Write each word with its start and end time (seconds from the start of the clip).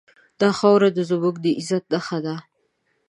دا 0.41 0.49
خاوره 0.59 0.89
زموږ 1.09 1.35
د 1.43 1.45
عزت 1.59 1.83
نښه 1.93 2.19
ده. 2.25 2.35